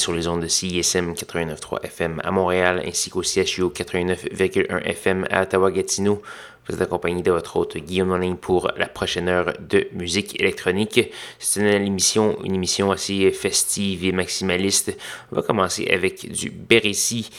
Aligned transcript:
Sur 0.00 0.14
les 0.14 0.28
ondes 0.28 0.40
de 0.40 0.48
CISM 0.48 1.12
89.3 1.12 1.84
FM 1.84 2.22
à 2.24 2.30
Montréal 2.30 2.82
ainsi 2.86 3.10
qu'au 3.10 3.22
CHU 3.22 3.64
89.1 3.64 4.82
FM 4.82 5.26
à 5.30 5.42
Ottawa-Gatineau. 5.42 6.22
Vous 6.66 6.74
êtes 6.74 6.80
accompagné 6.80 7.22
de 7.22 7.30
votre 7.30 7.56
hôte 7.56 7.76
Guillaume 7.76 8.08
Monin 8.08 8.34
pour 8.34 8.70
la 8.78 8.86
prochaine 8.86 9.28
heure 9.28 9.52
de 9.60 9.88
musique 9.92 10.40
électronique. 10.40 11.12
C'est 11.38 11.60
une 11.60 11.66
émission, 11.66 12.38
une 12.44 12.54
émission 12.54 12.90
assez 12.90 13.30
festive 13.32 14.06
et 14.06 14.12
maximaliste. 14.12 14.96
On 15.32 15.36
va 15.36 15.42
commencer 15.42 15.86
avec 15.92 16.32
du 16.32 16.48
Beressi, 16.48 17.30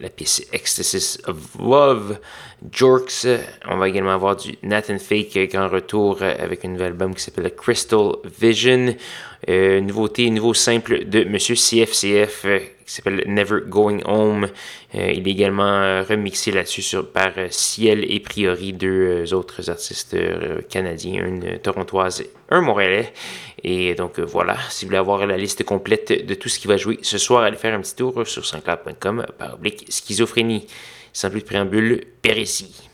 la 0.00 0.08
pièce 0.10 0.44
Ecstasy 0.52 1.18
of 1.26 1.36
Love, 1.60 2.18
Jorks. 2.72 3.28
On 3.68 3.76
va 3.76 3.88
également 3.88 4.12
avoir 4.12 4.34
du 4.34 4.58
Nathan 4.64 4.98
Fake, 4.98 5.38
grand 5.52 5.68
retour 5.68 6.22
avec 6.22 6.64
un 6.64 6.68
nouvel 6.68 6.88
album 6.88 7.14
qui 7.14 7.22
s'appelle 7.22 7.54
Crystal 7.54 8.14
Vision. 8.40 8.96
Euh, 9.48 9.80
nouveauté, 9.80 10.28
nouveau 10.30 10.52
simple 10.52 11.04
de 11.04 11.22
Monsieur 11.24 11.54
CFCF 11.54 12.44
euh, 12.44 12.58
qui 12.84 12.92
s'appelle 12.92 13.22
Never 13.26 13.60
Going 13.66 14.00
Home. 14.04 14.48
Euh, 14.94 15.12
il 15.12 15.28
est 15.28 15.30
également 15.30 16.02
remixé 16.02 16.50
là-dessus 16.50 16.96
par 17.12 17.32
Ciel 17.50 18.04
et 18.10 18.18
Priori, 18.20 18.72
deux 18.72 19.32
autres 19.34 19.70
artistes 19.70 20.16
canadiens, 20.68 21.24
une 21.24 21.58
torontoise, 21.58 22.24
un 22.50 22.60
montréalais. 22.62 23.12
Et 23.62 23.94
donc 23.94 24.18
voilà, 24.18 24.56
si 24.70 24.84
vous 24.84 24.88
voulez 24.88 24.98
avoir 24.98 25.26
la 25.26 25.36
liste 25.36 25.64
complète 25.64 26.26
de 26.26 26.34
tout 26.34 26.48
ce 26.48 26.58
qui 26.58 26.66
va 26.66 26.76
jouer 26.76 26.98
ce 27.02 27.18
soir, 27.18 27.42
allez 27.42 27.56
faire 27.56 27.74
un 27.74 27.80
petit 27.80 27.96
tour 27.96 28.26
sur 28.26 28.44
sanscloud.com 28.44 29.26
par 29.38 29.54
oblique 29.54 29.84
schizophrénie. 29.88 30.66
Sans 31.12 31.30
plus 31.30 31.40
de 31.40 31.46
préambule, 31.46 32.04
Pérécie. 32.22 32.88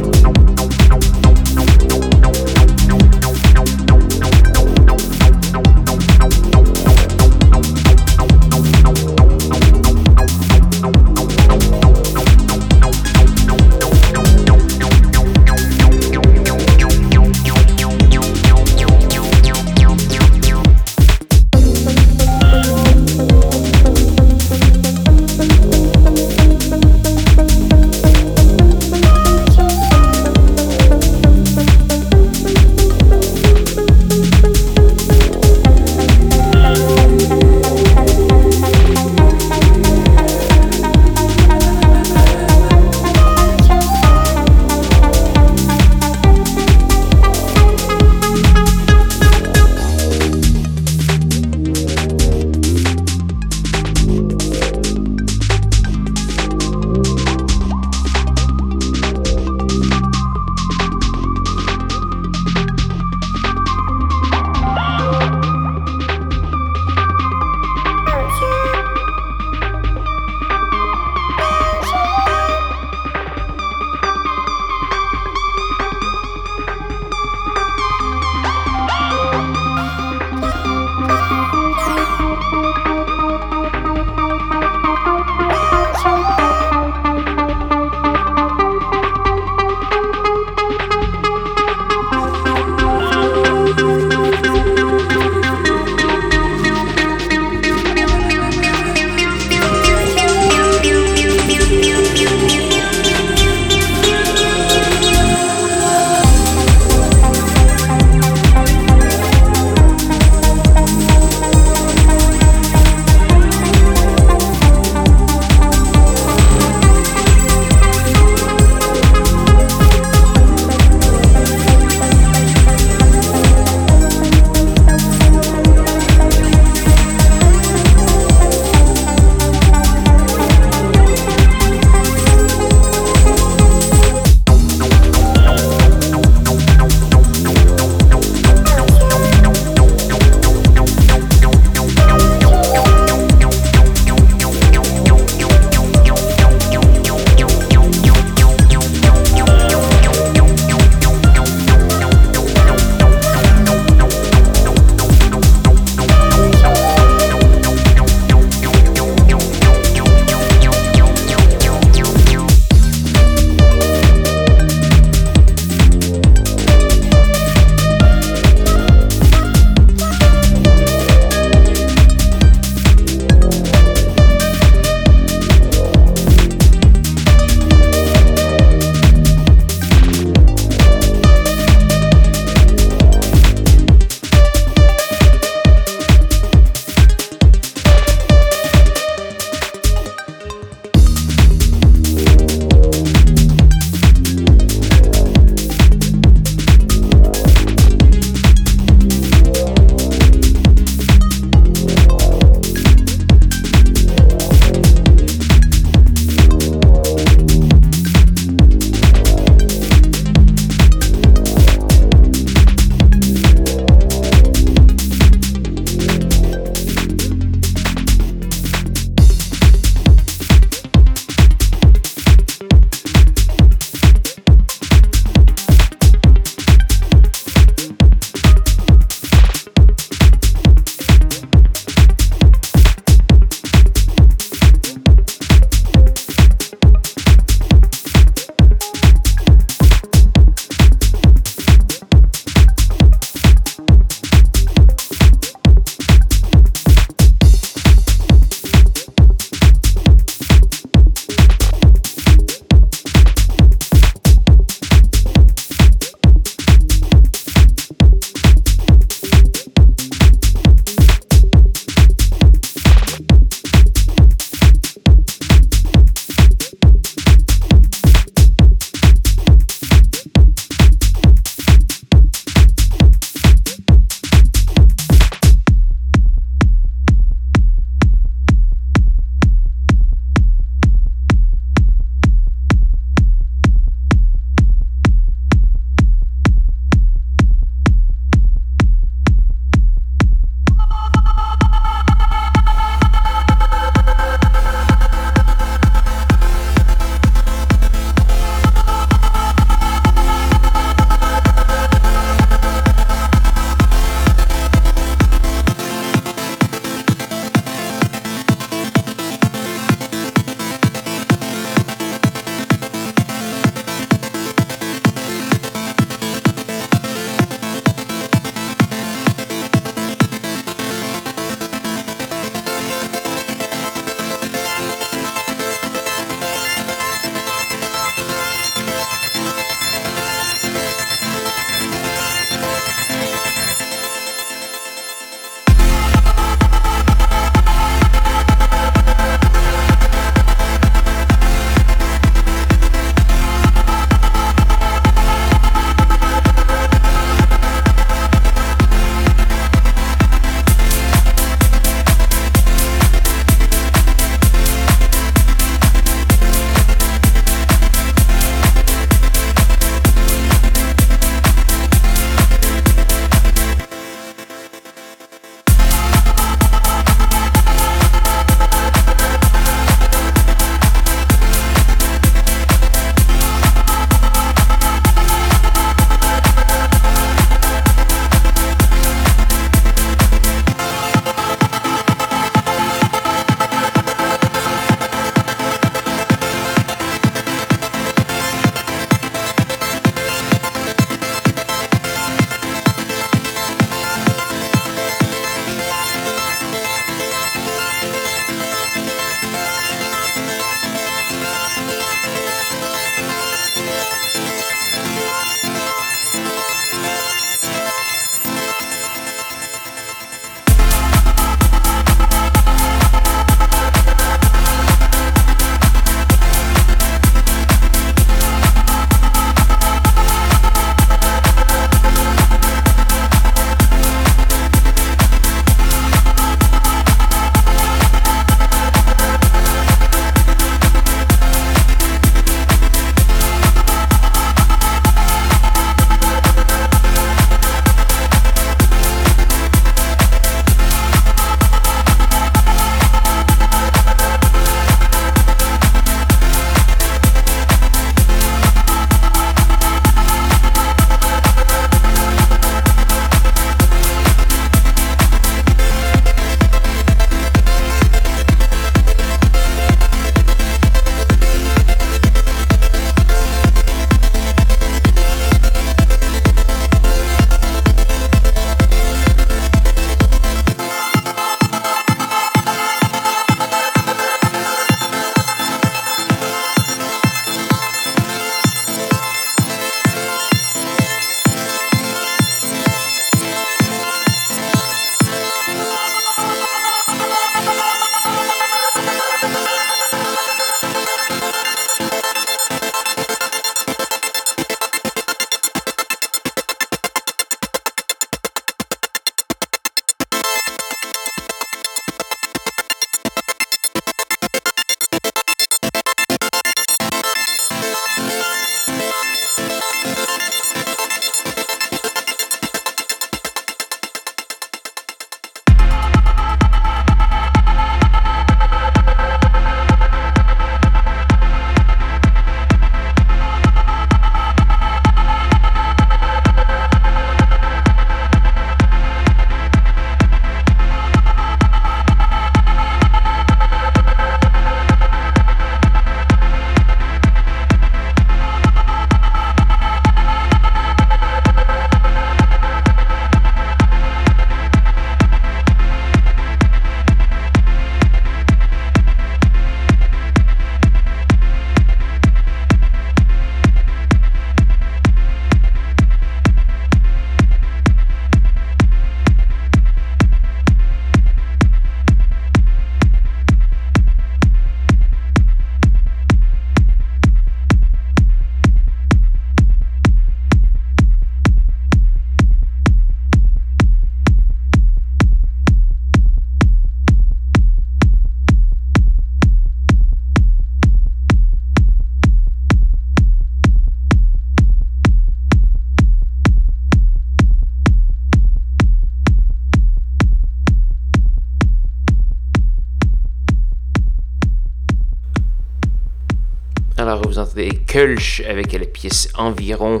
Avec 597.98 598.72
la 598.74 598.86
pièce 598.86 599.28
Environ. 599.34 600.00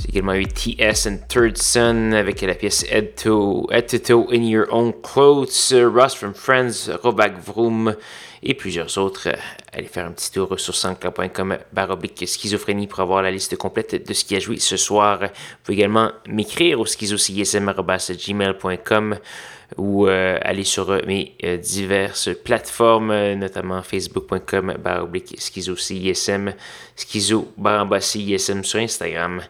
J'ai 0.00 0.08
également 0.08 0.32
eu 0.32 0.46
TS 0.46 1.06
and 1.06 1.18
Third 1.28 1.58
Son 1.58 2.12
avec 2.12 2.40
la 2.40 2.54
pièce 2.54 2.86
Head 2.90 3.16
to, 3.16 3.68
to 4.06 4.28
in 4.32 4.44
Your 4.44 4.64
Own 4.70 4.94
Clothes. 5.02 5.74
Ross 5.74 6.14
from 6.14 6.32
Friends, 6.32 6.88
Robak 7.02 7.38
Vroom 7.38 7.96
et 8.42 8.54
plusieurs 8.54 8.96
autres. 8.96 9.28
Allez 9.74 9.88
faire 9.88 10.06
un 10.06 10.12
petit 10.12 10.32
tour 10.32 10.58
sur 10.58 10.74
sanscloud.com 10.74 11.58
baroblique 11.70 12.26
schizophrénie 12.26 12.86
pour 12.86 13.00
avoir 13.00 13.20
la 13.20 13.30
liste 13.30 13.56
complète 13.56 14.08
de 14.08 14.14
ce 14.14 14.24
qui 14.24 14.36
a 14.36 14.40
joué 14.40 14.58
ce 14.58 14.78
soir. 14.78 15.18
Vous 15.20 15.28
pouvez 15.64 15.76
également 15.76 16.12
m'écrire 16.26 16.80
au 16.80 16.86
schizocism.gmail.com 16.86 19.18
ou 19.76 20.06
euh, 20.06 20.38
aller 20.42 20.64
sur 20.64 20.90
euh, 20.90 21.00
mes 21.06 21.34
euh, 21.44 21.56
diverses 21.56 22.30
plateformes, 22.44 23.34
notamment 23.34 23.82
facebook.com 23.82 24.74
baroblique 24.78 25.34
schizocism, 25.38 26.52
schizo 26.96 27.52
ism 28.14 28.62
sur 28.62 28.80
Instagram 28.80 29.40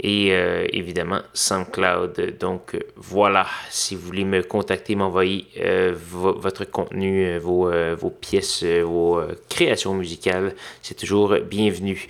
et 0.00 0.32
euh, 0.32 0.66
évidemment 0.72 1.20
SoundCloud. 1.34 2.38
Donc 2.38 2.74
euh, 2.74 2.80
voilà, 2.96 3.46
si 3.70 3.94
vous 3.94 4.02
voulez 4.02 4.24
me 4.24 4.42
contacter, 4.42 4.94
m'envoyer 4.94 5.46
euh, 5.58 5.94
votre 5.96 6.64
contenu, 6.64 7.38
vos, 7.38 7.70
vos, 7.96 8.10
pièces, 8.10 8.64
vos 8.64 9.20
créations 9.48 9.94
musicales, 9.94 10.54
c'est 10.82 10.96
toujours 10.96 11.36
bienvenu. 11.38 12.06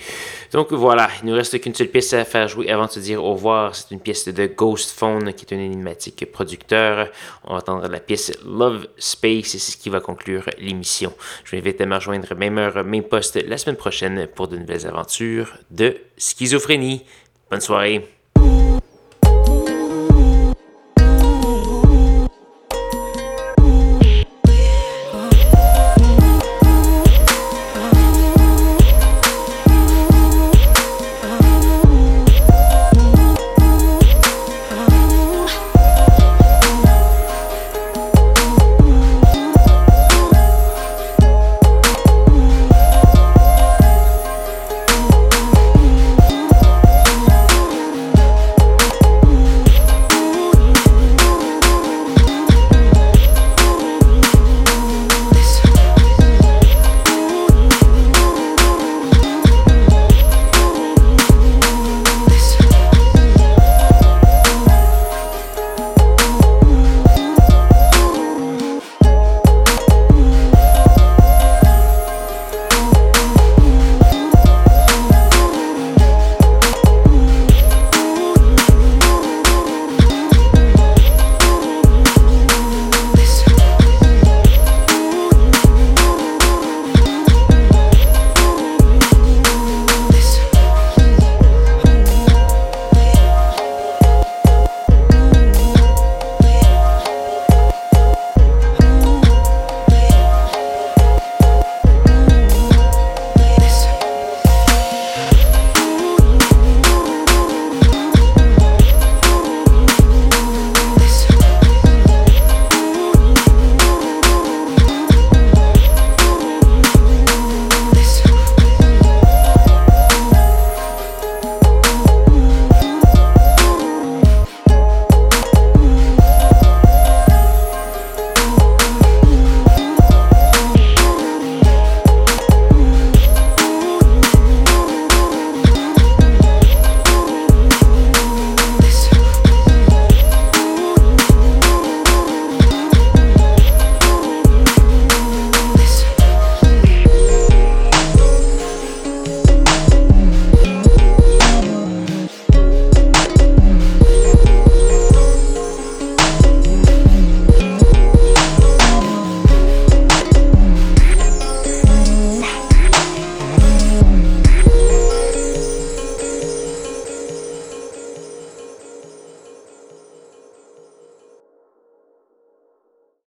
Donc 0.52 0.72
voilà, 0.72 1.08
il 1.22 1.28
nous 1.28 1.34
reste 1.34 1.60
qu'une 1.60 1.74
seule 1.74 1.88
pièce 1.88 2.12
à 2.12 2.24
faire 2.24 2.48
jouer 2.48 2.70
avant 2.70 2.86
de 2.86 2.90
se 2.90 3.00
dire 3.00 3.22
au 3.22 3.32
revoir. 3.32 3.74
C'est 3.74 3.90
une 3.92 4.00
pièce 4.00 4.28
de 4.28 4.46
Ghost 4.46 4.90
Phone 4.98 5.32
qui 5.32 5.44
est 5.44 5.54
un 5.54 5.60
énigmatique 5.60 6.30
producteur. 6.30 7.08
On 7.44 7.52
va 7.52 7.58
entendre 7.58 7.88
la 7.88 8.00
pièce 8.00 8.32
Love 8.44 8.88
Space 8.98 9.54
et 9.54 9.58
c'est 9.58 9.72
ce 9.72 9.76
qui 9.76 9.90
va 9.90 10.00
conclure 10.00 10.44
l'émission. 10.58 11.12
Je 11.44 11.56
vous 11.56 11.62
invite 11.62 11.80
à 11.80 11.86
me 11.86 11.94
rejoindre 11.94 12.34
même 12.34 12.58
heure, 12.58 12.84
même 12.84 13.02
poste 13.02 13.36
la 13.46 13.58
semaine 13.58 13.76
prochaine 13.76 14.26
pour 14.34 14.48
de 14.48 14.56
nouvelles 14.56 14.86
aventures 14.86 15.54
de 15.70 15.96
schizophrénie. 16.16 17.04
Abençoe. 17.50 18.04